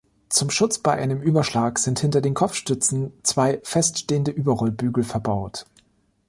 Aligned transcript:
Zum 0.29 0.49
Schutz 0.49 0.79
bei 0.79 0.93
einem 0.93 1.21
Überschlag 1.21 1.77
sind 1.77 1.99
hinter 1.99 2.21
den 2.21 2.33
Kopfstützen 2.33 3.13
zwei 3.21 3.59
feststehende 3.61 4.31
Überrollbügel 4.31 5.03
verbaut. 5.03 5.67